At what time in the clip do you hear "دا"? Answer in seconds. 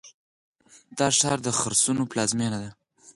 0.97-1.07